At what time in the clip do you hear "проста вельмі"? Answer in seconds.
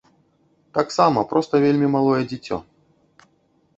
1.33-1.91